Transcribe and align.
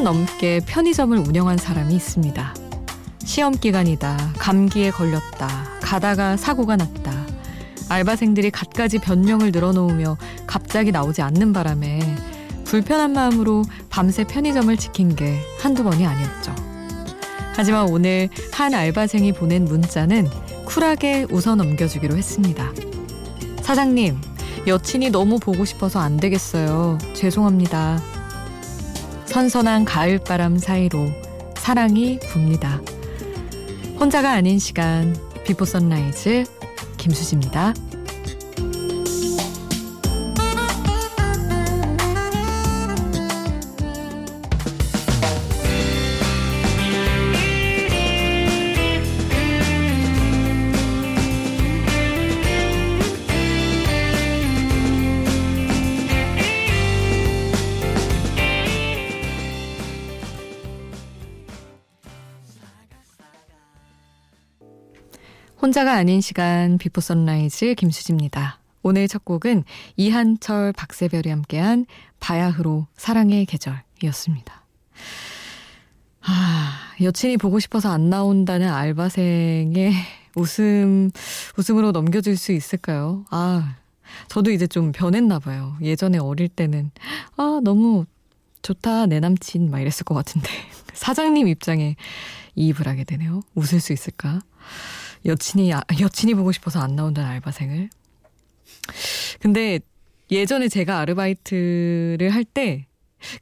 10년 0.00 0.02
넘게 0.02 0.60
편의점을 0.66 1.16
운영한 1.16 1.58
사람이 1.58 1.94
있습니다. 1.94 2.54
시험 3.24 3.52
기간이다. 3.54 4.32
감기에 4.38 4.90
걸렸다. 4.90 5.48
가다가 5.82 6.36
사고가 6.36 6.76
났다. 6.76 7.12
알바생들이 7.88 8.50
갖가지 8.50 8.98
변명을 8.98 9.52
늘어놓으며 9.52 10.16
갑자기 10.46 10.90
나오지 10.90 11.22
않는 11.22 11.52
바람에 11.52 12.00
불편한 12.64 13.12
마음으로 13.12 13.64
밤새 13.90 14.24
편의점을 14.24 14.74
지킨 14.76 15.14
게 15.14 15.40
한두 15.60 15.84
번이 15.84 16.06
아니었죠. 16.06 16.54
하지만 17.54 17.88
오늘 17.88 18.28
한 18.52 18.74
알바생이 18.74 19.32
보낸 19.32 19.64
문자는 19.64 20.28
쿨하게 20.66 21.26
웃어 21.30 21.56
넘겨주기로 21.56 22.16
했습니다. 22.16 22.72
사장님, 23.62 24.18
여친이 24.66 25.10
너무 25.10 25.38
보고 25.38 25.64
싶어서 25.64 26.00
안 26.00 26.16
되겠어요. 26.16 26.98
죄송합니다. 27.14 28.19
선선한 29.30 29.84
가을바람 29.84 30.58
사이로 30.58 31.06
사랑이 31.54 32.18
붑니다. 32.18 32.80
혼자가 34.00 34.32
아닌 34.32 34.58
시간 34.58 35.16
비포 35.44 35.64
선라이즈 35.64 36.42
김수지입니다. 36.96 37.72
혼자가 65.62 65.92
아닌 65.92 66.22
시간 66.22 66.78
비포 66.78 67.02
선라이즈 67.02 67.74
김수지입니다. 67.74 68.60
오늘 68.82 69.06
첫 69.08 69.26
곡은 69.26 69.64
이한철 69.96 70.72
박세별이 70.72 71.28
함께한 71.28 71.84
바야흐로 72.18 72.86
사랑의 72.96 73.44
계절이었습니다. 73.44 74.64
아, 76.22 76.72
여친이 77.02 77.36
보고 77.36 77.60
싶어서 77.60 77.92
안 77.92 78.08
나온다는 78.08 78.72
알바생의 78.72 79.92
웃음, 80.34 81.10
웃음으로 81.58 81.92
넘겨줄 81.92 82.38
수 82.38 82.52
있을까요? 82.52 83.26
아, 83.30 83.76
저도 84.28 84.52
이제 84.52 84.66
좀 84.66 84.92
변했나 84.92 85.40
봐요. 85.40 85.76
예전에 85.82 86.16
어릴 86.16 86.48
때는, 86.48 86.90
아, 87.36 87.60
너무 87.62 88.06
좋다, 88.62 89.06
내 89.06 89.20
남친, 89.20 89.70
막 89.70 89.80
이랬을 89.80 90.04
것 90.06 90.14
같은데. 90.14 90.48
사장님 90.94 91.48
입장에 91.48 91.96
이입을 92.54 92.86
하게 92.86 93.04
되네요. 93.04 93.42
웃을 93.54 93.80
수 93.80 93.92
있을까? 93.92 94.40
여친이 95.24 95.72
아, 95.72 95.82
여친이 96.00 96.34
보고 96.34 96.52
싶어서 96.52 96.80
안 96.80 96.96
나온다는 96.96 97.28
알바생을. 97.30 97.90
근데 99.40 99.80
예전에 100.30 100.68
제가 100.68 100.98
아르바이트를 101.00 102.30
할 102.30 102.44
때 102.44 102.86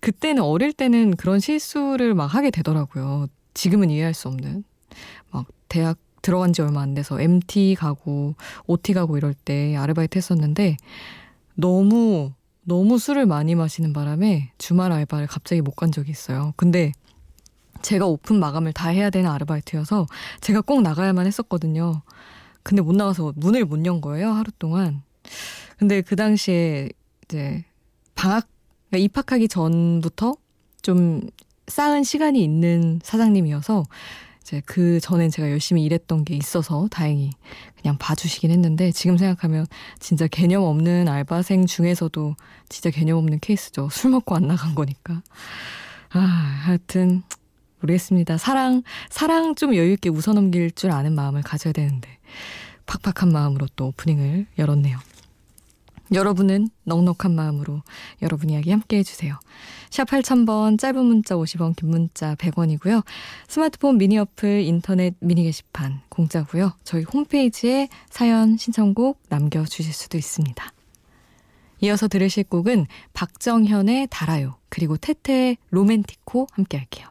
그때는 0.00 0.43
어릴 0.43 0.72
때는 0.72 1.15
그런 1.17 1.38
실수를 1.38 2.15
막 2.15 2.27
하게 2.27 2.50
되더라고요. 2.50 3.28
지금은 3.55 3.91
이해할 3.91 4.12
수 4.15 4.28
없는. 4.28 4.65
막 5.31 5.47
대학 5.69 5.99
들어간 6.21 6.53
지 6.53 6.62
얼마 6.62 6.81
안 6.83 6.94
돼서 6.94 7.21
MT 7.21 7.77
가고 7.78 8.34
OT 8.67 8.93
가고 8.93 9.17
이럴 9.17 9.34
때 9.34 9.77
아르바이트 9.77 10.19
했었는데 10.19 10.77
너무 11.55 12.33
너무 12.65 12.99
술을 12.99 13.25
많이 13.27 13.55
마시는 13.55 13.93
바람에 13.93 14.50
주말 14.59 14.93
알바를 14.93 15.27
갑자기 15.28 15.61
못 15.62 15.77
간 15.77 15.93
적이 15.93 16.11
있어요. 16.11 16.53
근데 16.56 16.93
제가 17.83 18.06
오픈 18.06 18.39
마감을 18.41 18.72
다 18.72 18.89
해야 18.89 19.11
되는 19.11 19.31
아르바이트여서 19.31 20.06
제가 20.41 20.61
꼭 20.61 20.83
나가야만 20.83 21.27
했었거든요. 21.27 22.03
근데 22.62 22.83
못 22.83 22.94
나가서 22.94 23.33
문을 23.37 23.65
못 23.65 23.84
연 23.87 24.00
거예요, 24.00 24.31
하루 24.33 24.50
동안. 24.59 25.03
근데 25.78 26.00
그 26.03 26.17
당시에 26.17 26.88
이제 27.25 27.65
방학, 28.15 28.49
그러니까 28.91 29.05
입학하기 29.05 29.49
전부터 29.49 30.37
좀 30.83 31.22
쌓은 31.69 32.03
시간이 32.03 32.43
있는 32.43 33.00
사장님이어서 33.03 33.84
이제 34.43 34.62
그 34.65 34.99
전엔 35.00 35.31
제가 35.31 35.50
열심히 35.50 35.84
일했던 35.84 36.25
게 36.25 36.34
있어서 36.34 36.88
다행히 36.91 37.31
그냥 37.81 37.99
봐주시긴 37.99 38.50
했는데 38.50 38.91
지금 38.93 39.19
생각하면 39.19 39.67
진짜 40.00 40.27
개념 40.27 40.65
없는 40.65 41.06
알바생 41.06 41.67
중에서도 41.67 42.34
진짜 42.71 42.91
개념 42.91 43.19
없는 43.19 43.41
케이스죠. 43.41 43.88
술 43.91 44.11
먹고 44.11 44.34
안 44.34 44.47
나간 44.49 44.75
거니까. 44.75 45.22
아, 46.11 46.19
하여튼 46.19 47.22
모르겠습니다. 47.81 48.39
사랑, 48.39 48.83
사랑 49.11 49.55
좀 49.55 49.75
여유있게 49.75 50.09
웃어넘길 50.09 50.71
줄 50.71 50.91
아는 50.91 51.15
마음을 51.15 51.43
가져야 51.43 51.72
되는데, 51.72 52.19
팍팍한 52.87 53.33
마음으로 53.33 53.66
또 53.77 53.89
오프닝을 53.89 54.47
열었네요. 54.59 54.99
여러분은 56.12 56.69
넉넉한 56.84 57.34
마음으로 57.34 57.83
여러분 58.22 58.50
이야기 58.50 58.71
함께 58.71 58.97
해주세요. 58.99 59.38
샵 59.91 60.09
8000번, 60.09 60.78
짧은 60.78 61.05
문자 61.05 61.34
50원, 61.34 61.77
긴 61.77 61.91
문자 61.91 62.34
100원이고요. 62.37 63.05
스마트폰 63.47 63.99
미니 63.99 64.19
어플, 64.19 64.62
인터넷 64.62 65.15
미니 65.21 65.44
게시판 65.44 66.00
공짜고요. 66.09 66.72
저희 66.84 67.03
홈페이지에 67.03 67.88
사연, 68.09 68.56
신청곡 68.56 69.21
남겨주실 69.28 69.93
수도 69.93 70.17
있습니다. 70.17 70.72
이어서 71.81 72.09
들으실 72.09 72.44
곡은 72.44 72.87
박정현의 73.12 74.09
달아요, 74.11 74.56
그리고 74.69 74.97
태태의 74.97 75.59
로맨티코 75.71 76.49
함께 76.53 76.78
할게요. 76.78 77.09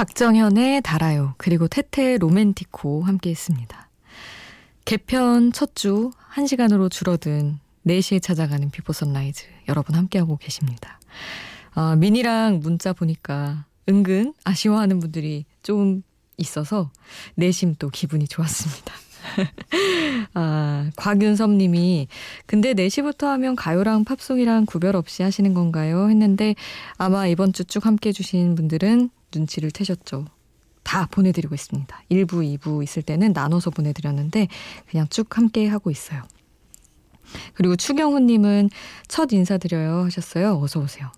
박정현의 0.00 0.80
달아요 0.80 1.34
그리고 1.36 1.68
테테의 1.68 2.16
로맨티코 2.20 3.02
함께 3.02 3.28
했습니다. 3.28 3.90
개편 4.86 5.52
첫 5.52 5.74
주 5.74 6.10
1시간으로 6.32 6.90
줄어든 6.90 7.58
4시에 7.86 8.22
찾아가는 8.22 8.70
비포 8.70 8.94
선라이즈 8.94 9.44
여러분 9.68 9.94
함께하고 9.96 10.38
계십니다. 10.38 10.98
아, 11.74 11.96
미니랑 11.96 12.60
문자 12.60 12.94
보니까 12.94 13.66
은근 13.90 14.32
아쉬워하는 14.42 15.00
분들이 15.00 15.44
좀 15.62 16.02
있어서 16.38 16.90
내심 17.34 17.74
또 17.78 17.90
기분이 17.90 18.26
좋았습니다. 18.26 18.94
아, 20.34 20.90
곽윤섭 20.96 21.50
님이 21.50 22.08
근데 22.46 22.74
4시부터 22.74 23.26
하면 23.26 23.56
가요랑 23.56 24.04
팝송이랑 24.04 24.66
구별 24.66 24.96
없이 24.96 25.22
하시는 25.22 25.54
건가요? 25.54 26.08
했는데 26.10 26.54
아마 26.98 27.26
이번 27.26 27.52
주 27.52 27.64
쭉 27.64 27.86
함께 27.86 28.08
해 28.08 28.12
주신 28.12 28.54
분들은 28.56 29.10
눈치를 29.34 29.70
채셨죠. 29.70 30.26
다 30.82 31.06
보내드리고 31.10 31.54
있습니다. 31.54 32.02
1부, 32.10 32.58
2부 32.58 32.82
있을 32.82 33.02
때는 33.02 33.32
나눠서 33.32 33.70
보내드렸는데 33.70 34.48
그냥 34.90 35.06
쭉 35.08 35.36
함께 35.36 35.68
하고 35.68 35.90
있어요. 35.90 36.22
그리고 37.54 37.76
추경훈님은 37.76 38.70
첫 39.06 39.32
인사드려요 39.32 40.04
하셨어요. 40.06 40.58
어서 40.60 40.80
오세요. 40.80 41.12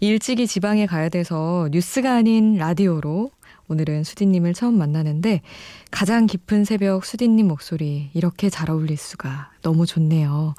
일찍이 0.00 0.46
지방에 0.46 0.86
가야 0.86 1.08
돼서 1.10 1.68
뉴스가 1.72 2.14
아닌 2.14 2.56
라디오로 2.56 3.30
오늘은 3.68 4.04
수디님을 4.04 4.54
처음 4.54 4.78
만나는데 4.78 5.42
가장 5.90 6.26
깊은 6.26 6.64
새벽 6.64 7.04
수디님 7.04 7.48
목소리 7.48 8.10
이렇게 8.14 8.48
잘 8.48 8.70
어울릴 8.70 8.96
수가 8.96 9.50
너무 9.62 9.86
좋네요 9.86 10.54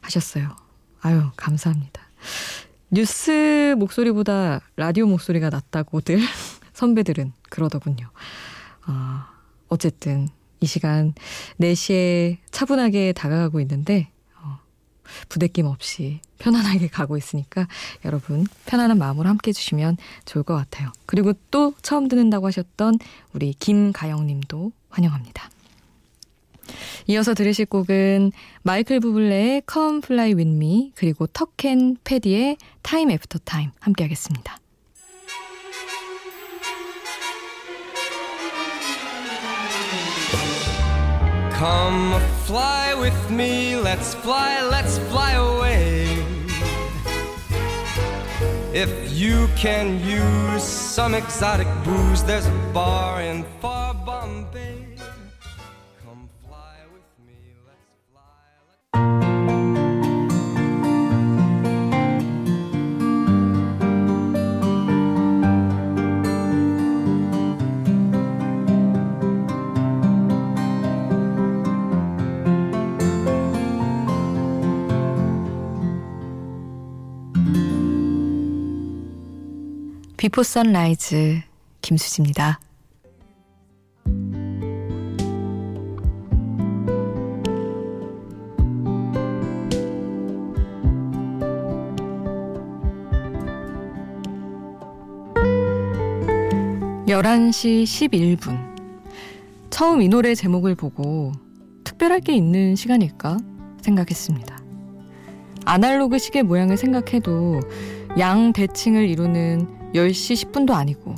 하셨어요. 0.00 0.54
아유 1.00 1.22
감사합니다. 1.36 2.02
뉴스 2.90 3.74
목소리보다 3.78 4.60
라디오 4.76 5.06
목소리가 5.06 5.50
낫다고들 5.50 6.20
선배들은 6.72 7.32
그러더군요. 7.50 8.10
어, 8.86 8.92
어쨌든 9.68 10.28
이 10.60 10.66
시간 10.66 11.14
4시에 11.60 12.36
차분하게 12.50 13.14
다가가고 13.14 13.60
있는데 13.60 14.08
어, 14.08 14.11
부대낌 15.28 15.66
없이 15.66 16.20
편안하게 16.38 16.88
가고 16.88 17.16
있으니까 17.16 17.66
여러분 18.04 18.46
편안한 18.66 18.98
마음으로 18.98 19.28
함께 19.28 19.50
해주시면 19.50 19.96
좋을 20.24 20.42
것 20.42 20.54
같아요. 20.54 20.90
그리고 21.06 21.32
또 21.50 21.74
처음 21.82 22.08
듣는다고 22.08 22.46
하셨던 22.46 22.98
우리 23.32 23.54
김가영 23.54 24.26
님도 24.26 24.72
환영합니다. 24.90 25.50
이어서 27.08 27.34
들으실 27.34 27.66
곡은 27.66 28.32
마이클 28.62 29.00
부블레의 29.00 29.62
Come 29.70 30.00
Fly 30.04 30.34
With 30.34 30.50
Me 30.50 30.92
그리고 30.94 31.26
턱앤 31.26 31.96
패디의 32.04 32.56
Time 32.82 33.12
After 33.12 33.40
Time 33.44 33.72
함께 33.80 34.04
하겠습니다. 34.04 34.61
Come 41.62 42.20
fly 42.44 42.92
with 42.92 43.30
me, 43.30 43.76
let's 43.76 44.14
fly, 44.14 44.66
let's 44.68 44.98
fly 44.98 45.34
away. 45.34 46.08
If 48.74 48.90
you 49.12 49.46
can 49.54 50.04
use 50.04 50.64
some 50.64 51.14
exotic 51.14 51.68
booze, 51.84 52.24
there's 52.24 52.46
a 52.46 52.70
bar 52.74 53.22
in 53.22 53.44
far 53.60 53.91
비포 80.22 80.44
선라이즈 80.44 81.40
김수지입니다. 81.80 82.60
(11시 97.08 97.82
11분) 97.82 98.56
처음 99.70 100.02
이 100.02 100.08
노래 100.08 100.36
제목을 100.36 100.76
보고 100.76 101.32
특별할 101.82 102.20
게 102.20 102.32
있는 102.32 102.76
시간일까 102.76 103.38
생각했습니다. 103.80 104.56
아날로그 105.64 106.20
시계 106.20 106.42
모양을 106.42 106.76
생각해도 106.76 107.58
양 108.20 108.52
대칭을 108.52 109.08
이루는 109.08 109.81
10시 109.94 110.50
10분도 110.52 110.72
아니고 110.72 111.14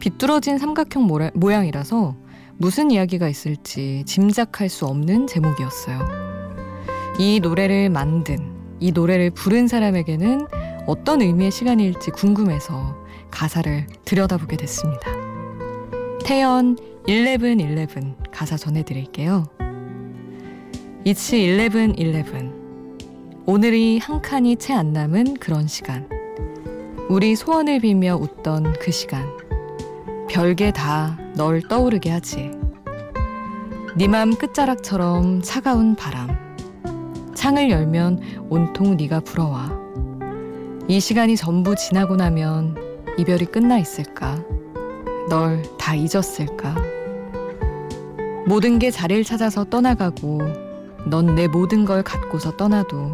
비뚤어진 0.00 0.58
삼각형 0.58 1.06
모양이라서 1.34 2.16
무슨 2.56 2.90
이야기가 2.90 3.28
있을지 3.28 4.02
짐작할 4.06 4.68
수 4.68 4.86
없는 4.86 5.26
제목이었어요. 5.26 6.00
이 7.18 7.40
노래를 7.40 7.90
만든, 7.90 8.52
이 8.80 8.92
노래를 8.92 9.30
부른 9.30 9.68
사람에게는 9.68 10.46
어떤 10.86 11.22
의미의 11.22 11.50
시간일지 11.50 12.10
궁금해서 12.10 12.96
가사를 13.30 13.86
들여다보게 14.04 14.56
됐습니다. 14.56 15.10
태연 16.24 16.76
1111 17.06 18.14
가사 18.30 18.56
전해드릴게요. 18.56 19.44
It's 21.04 21.30
1111 21.30 22.62
오늘이 23.46 23.98
한 23.98 24.22
칸이 24.22 24.56
채 24.56 24.72
안 24.72 24.92
남은 24.92 25.34
그런 25.34 25.66
시간. 25.66 26.08
우리 27.08 27.36
소원을 27.36 27.80
빌며 27.80 28.16
웃던 28.16 28.74
그 28.80 28.90
시간. 28.90 29.26
별게 30.28 30.70
다 30.72 31.18
널 31.34 31.62
떠오르게 31.62 32.10
하지. 32.10 32.50
네 33.96 34.06
맘 34.08 34.34
끝자락처럼 34.34 35.42
차가운 35.42 35.94
바람. 35.94 36.28
창을 37.34 37.70
열면 37.70 38.20
온통 38.48 38.96
네가 38.96 39.20
불어와. 39.20 39.78
이 40.88 41.00
시간이 41.00 41.36
전부 41.36 41.74
지나고 41.74 42.16
나면 42.16 42.76
이별이 43.18 43.46
끝나 43.46 43.78
있을까? 43.78 44.42
널 45.28 45.62
다 45.78 45.94
잊었을까? 45.94 46.74
모든 48.46 48.78
게 48.78 48.90
자리를 48.90 49.24
찾아서 49.24 49.64
떠나가고 49.64 50.40
넌 51.06 51.34
내 51.34 51.48
모든 51.48 51.84
걸 51.84 52.02
갖고서 52.02 52.56
떠나도 52.56 53.12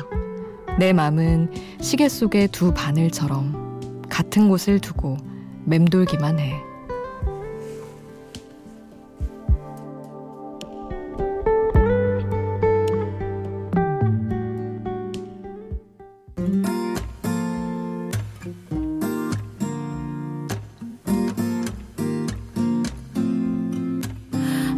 내 0.79 0.93
맘은 0.93 1.50
시계 1.81 2.08
속의 2.08 2.49
두 2.49 2.73
바늘처럼 2.73 3.68
같은 4.19 4.49
곳을 4.49 4.81
두고 4.81 5.17
맴돌기만 5.65 6.41
해. 6.41 6.61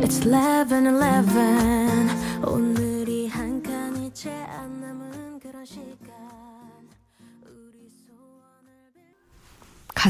It's 0.03 0.23
11, 0.23 0.85
11 0.85 1.90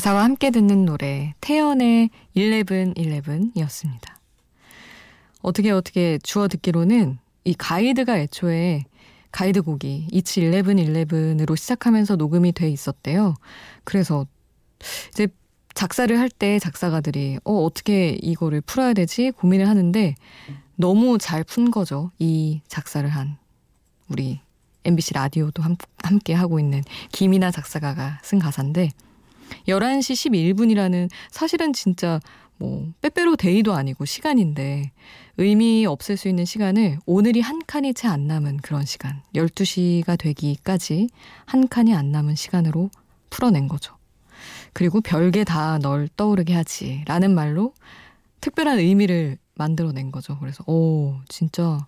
가사와 0.00 0.24
함께 0.24 0.50
듣는 0.50 0.86
노래 0.86 1.34
태연의 1.42 2.08
1111이었습니다. 2.34 4.14
어떻게 5.42 5.70
어떻게 5.72 6.18
주워 6.22 6.48
듣기로는 6.48 7.18
이 7.44 7.52
가이드가 7.52 8.18
애초에 8.18 8.84
가이드곡이 9.30 10.08
이치 10.10 10.40
1111으로 10.40 11.54
시작하면서 11.54 12.16
녹음이 12.16 12.52
돼 12.52 12.70
있었대요. 12.70 13.34
그래서 13.84 14.26
이제 15.10 15.28
작사를 15.74 16.18
할 16.18 16.30
때 16.30 16.58
작사가들이 16.58 17.40
어 17.44 17.62
어떻게 17.62 18.16
이거를 18.22 18.62
풀어야 18.62 18.94
되지 18.94 19.32
고민을 19.32 19.68
하는데 19.68 20.14
너무 20.76 21.18
잘 21.18 21.44
푼 21.44 21.70
거죠. 21.70 22.10
이 22.18 22.62
작사를 22.68 23.06
한 23.06 23.36
우리 24.08 24.40
MBC 24.84 25.12
라디오도 25.12 25.62
함, 25.62 25.76
함께 26.02 26.32
하고 26.32 26.58
있는 26.58 26.82
김이나 27.12 27.50
작사가가 27.50 28.18
쓴 28.22 28.38
가사인데 28.38 28.92
11시 29.68 30.54
11분이라는 30.54 31.08
사실은 31.30 31.72
진짜 31.72 32.20
뭐 32.58 32.86
빼빼로 33.00 33.36
데이도 33.36 33.72
아니고 33.72 34.04
시간인데 34.04 34.92
의미 35.38 35.86
없을 35.86 36.16
수 36.18 36.28
있는 36.28 36.44
시간을 36.44 36.98
오늘이 37.06 37.40
한 37.40 37.60
칸이 37.66 37.94
채 37.94 38.08
안 38.08 38.26
남은 38.26 38.58
그런 38.58 38.84
시간 38.84 39.22
12시가 39.34 40.18
되기까지 40.18 41.08
한 41.46 41.68
칸이 41.68 41.94
안 41.94 42.12
남은 42.12 42.34
시간으로 42.34 42.90
풀어낸 43.30 43.66
거죠. 43.68 43.96
그리고 44.72 45.00
별게 45.00 45.44
다 45.44 45.78
널 45.78 46.08
떠오르게 46.16 46.54
하지 46.54 47.02
라는 47.06 47.34
말로 47.34 47.72
특별한 48.40 48.78
의미를 48.78 49.38
만들어낸 49.54 50.10
거죠. 50.12 50.38
그래서 50.38 50.62
오 50.66 51.14
진짜 51.28 51.86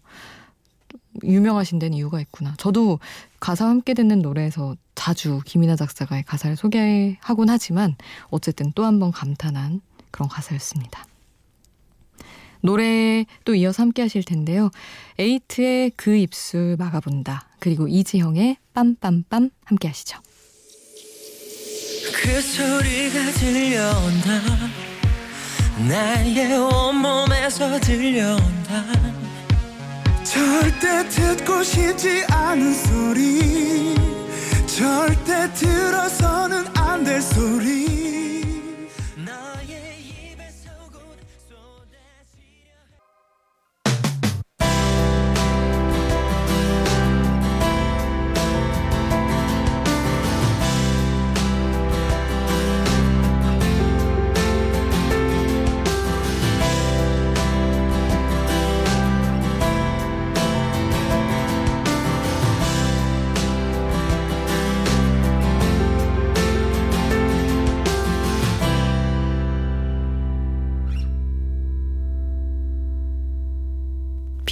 유명하신 1.23 1.79
데는 1.79 1.97
이유가 1.97 2.21
있구나. 2.21 2.55
저도 2.59 2.99
가사와 3.41 3.71
함께 3.71 3.95
듣는 3.95 4.21
노래에서 4.23 4.77
자주 4.95 5.41
김이나 5.45 5.77
작사가의 5.77 6.23
가사를 6.25 6.57
소개하곤 6.57 7.49
하지만 7.51 7.97
어쨌든 8.31 8.73
또 8.73 8.85
한 8.85 8.99
번 8.99 9.11
감탄한 9.13 9.81
그런 10.11 10.29
가사였습니다. 10.29 11.07
노래 12.61 13.25
또 13.45 13.55
이어서 13.57 13.83
함께 13.83 14.03
하실 14.03 14.23
텐데요. 14.23 14.71
에이트의 15.19 15.91
그 15.97 16.15
입술 16.15 16.77
막아본다. 16.79 17.49
그리고 17.59 17.89
이지형의 17.89 18.57
빰빰빰 18.75 19.51
함께 19.65 19.89
하시죠. 19.89 20.19
그 22.23 22.41
소리가 22.41 23.31
들려온다 23.33 24.41
나의 25.89 26.57
온몸에서 26.57 27.81
들려온다 27.81 28.85
절대 30.25 31.09
듣고 31.09 31.63
싶지 31.63 32.25
않은 32.31 32.75
소리. 32.75 33.95
절대 34.67 35.53
들어서 35.55 36.22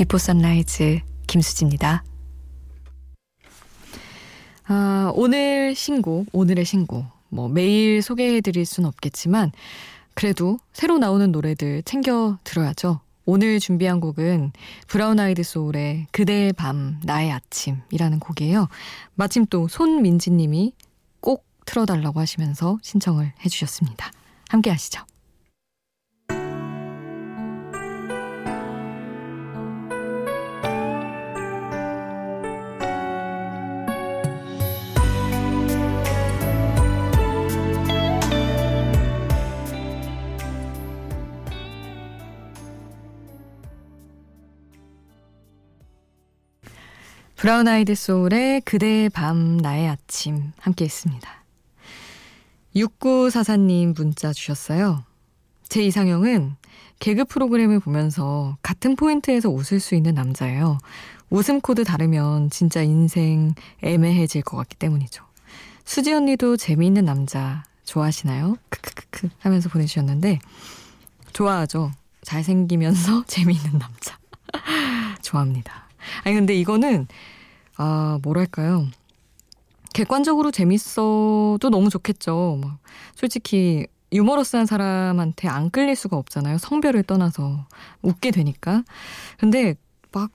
비포 0.00 0.16
선라이즈 0.16 1.00
김수지입니다. 1.26 2.02
아, 4.64 5.12
오늘 5.14 5.75
신곡, 5.75 6.26
오늘의 6.33 6.64
신곡. 6.64 7.04
뭐 7.28 7.50
매일 7.50 8.00
소개해 8.00 8.40
드릴 8.40 8.64
순 8.64 8.87
없겠지만 8.87 9.52
그래도 10.14 10.57
새로 10.73 10.97
나오는 10.97 11.30
노래들 11.30 11.83
챙겨 11.83 12.38
들어야죠. 12.45 13.00
오늘 13.26 13.61
준비한 13.61 14.00
곡은 14.00 14.52
브라운 14.87 15.21
아이드 15.21 15.42
소울의 15.42 16.07
그대의 16.12 16.54
밤, 16.54 16.99
나의 17.04 17.30
아침이라는 17.33 18.21
곡이에요. 18.21 18.69
마침 19.16 19.45
또 19.50 19.69
손민지 19.69 20.30
님이 20.30 20.73
꼭 21.21 21.45
틀어달라고 21.66 22.21
하시면서 22.21 22.78
신청을 22.80 23.35
해주셨습니다. 23.45 24.11
함께 24.49 24.71
하시죠. 24.71 25.02
브라운 47.40 47.66
아이드 47.68 47.94
소울의 47.94 48.61
그대의 48.66 49.09
밤 49.09 49.56
나의 49.56 49.88
아침 49.88 50.52
함께 50.59 50.85
했습니다. 50.85 51.42
6944님 52.76 53.97
문자 53.97 54.30
주셨어요. 54.35 55.04
제 55.66 55.82
이상형은 55.82 56.56
개그 56.99 57.25
프로그램을 57.25 57.80
보면서 57.80 58.59
같은 58.61 58.94
포인트에서 58.94 59.49
웃을 59.49 59.80
수 59.80 59.94
있는 59.94 60.12
남자예요. 60.12 60.76
웃음 61.30 61.62
코드 61.62 61.82
다르면 61.82 62.50
진짜 62.50 62.82
인생 62.82 63.54
애매해질 63.82 64.42
것 64.42 64.59
같기 64.59 64.76
때문이죠. 64.76 65.25
수지 65.87 66.12
언니도 66.12 66.59
재미있는 66.59 67.06
남자 67.06 67.64
좋아하시나요? 67.85 68.59
크크크크 68.68 69.30
하면서 69.38 69.70
보내주셨는데 69.70 70.40
좋아하죠. 71.32 71.90
잘생기면서 72.20 73.25
재미있는 73.28 73.78
남자 73.78 74.18
좋아합니다. 75.23 75.89
아니 76.24 76.34
근데 76.34 76.54
이거는 76.54 77.06
아 77.76 78.18
뭐랄까요 78.22 78.86
객관적으로 79.92 80.50
재밌어도 80.50 81.68
너무 81.70 81.90
좋겠죠. 81.90 82.58
막 82.62 82.78
솔직히 83.14 83.86
유머러스한 84.12 84.66
사람한테 84.66 85.48
안 85.48 85.70
끌릴 85.70 85.96
수가 85.96 86.16
없잖아요. 86.16 86.58
성별을 86.58 87.02
떠나서 87.04 87.66
웃게 88.02 88.30
되니까. 88.30 88.82
근데 89.38 89.74
막 90.12 90.30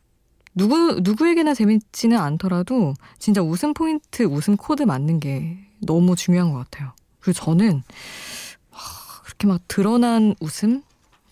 누구 0.54 1.00
누구에게나 1.02 1.54
재밌지는 1.54 2.18
않더라도 2.18 2.94
진짜 3.20 3.42
웃음 3.42 3.74
포인트, 3.74 4.24
웃음 4.24 4.56
코드 4.56 4.84
맞는 4.84 5.20
게 5.20 5.58
너무 5.82 6.16
중요한 6.16 6.52
것 6.52 6.60
같아요. 6.60 6.94
그리고 7.20 7.40
저는 7.40 7.84
그렇게 9.24 9.48
막 9.48 9.62
드러난 9.68 10.36
웃음, 10.40 10.84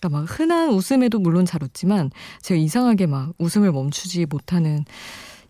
그러니까 0.04 0.08
막 0.08 0.24
흔한 0.40 0.68
웃음에도 0.70 1.18
물론 1.18 1.46
잘 1.46 1.62
웃지만 1.62 2.10
제가 2.42 2.60
이상하게 2.60 3.06
막 3.06 3.32
웃음을 3.38 3.72
멈추지 3.72 4.26
못하는 4.26 4.84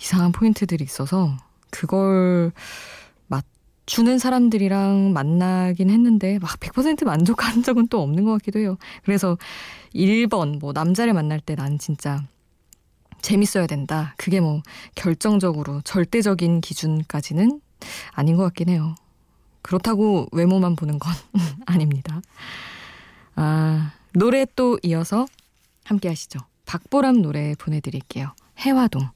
이상한 0.00 0.30
포인트들이 0.32 0.84
있어서 0.84 1.36
그걸 1.70 2.52
맞추는 3.26 4.18
사람들이랑 4.18 5.12
만나긴 5.12 5.90
했는데 5.90 6.38
막 6.38 6.58
100% 6.60 7.04
만족한 7.04 7.62
적은 7.64 7.88
또 7.88 8.00
없는 8.02 8.24
것 8.24 8.32
같기도 8.32 8.60
해요. 8.60 8.76
그래서 9.04 9.36
1번 9.94 10.60
뭐 10.60 10.72
남자를 10.72 11.12
만날 11.14 11.40
때 11.40 11.56
난 11.56 11.78
진짜 11.78 12.22
재밌어야 13.22 13.66
된다. 13.66 14.14
그게 14.18 14.40
뭐 14.40 14.62
결정적으로 14.94 15.80
절대적인 15.82 16.60
기준까지는 16.60 17.60
아닌 18.12 18.36
것 18.36 18.44
같긴 18.44 18.68
해요. 18.68 18.94
그렇다고 19.62 20.28
외모만 20.30 20.76
보는 20.76 20.98
건 20.98 21.12
아닙니다. 21.66 22.20
아, 23.36 23.92
노래 24.14 24.46
또 24.54 24.78
이어서 24.82 25.26
함께 25.84 26.08
하시죠. 26.08 26.38
박보람 26.66 27.20
노래 27.20 27.54
보내드릴게요. 27.56 28.32
해화동. 28.58 29.08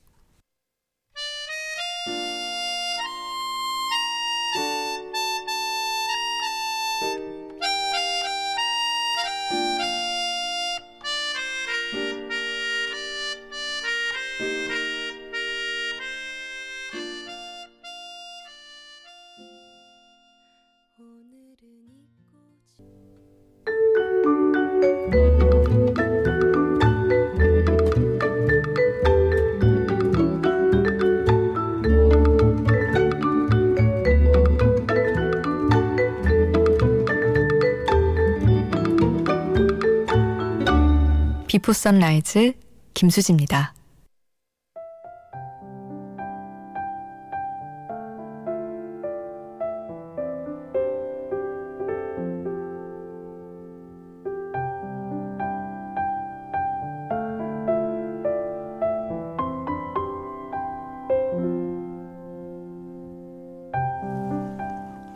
비포 41.69 41.75
선라이즈 41.75 42.55
김수지입니다. 42.95 43.75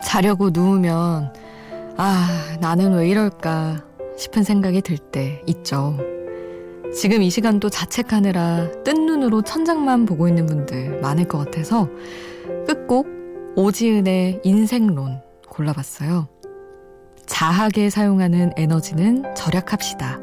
자려고 0.05 0.51
누우면 0.51 1.33
아, 1.97 2.57
나는 2.61 2.93
왜 2.93 3.09
이럴까 3.09 3.85
싶은 4.19 4.43
생각이 4.45 4.83
들 4.83 4.99
때 4.99 5.41
있죠. 5.47 6.12
지금 6.95 7.23
이 7.23 7.31
시간도 7.31 7.71
자책하느라 7.71 8.83
뜬 8.85 9.07
눈으로 9.07 9.43
천장만 9.43 10.05
보고 10.05 10.29
있는 10.29 10.47
분들 10.47 11.01
많을 11.01 11.27
것 11.27 11.39
같아서 11.39 11.89
끝곡 12.67 13.07
오지은의 13.57 14.41
인생론 14.45 15.21
골라봤어요. 15.49 16.29
자하게 17.27 17.91
사용하는 17.91 18.53
에너지는 18.57 19.35
절약합시다. 19.35 20.21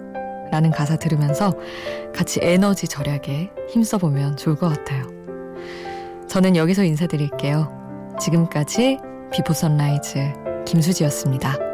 라는 0.52 0.72
가사 0.72 0.96
들으면서 0.96 1.54
같이 2.14 2.40
에너지 2.42 2.88
절약에 2.88 3.52
힘써보면 3.70 4.38
좋을 4.38 4.56
것 4.56 4.70
같아요. 4.70 5.04
저는 6.28 6.56
여기서 6.56 6.84
인사드릴게요. 6.84 8.16
지금까지 8.20 8.98
비포 9.32 9.54
선라이즈 9.54 10.34
김수지였습니다. 10.66 11.69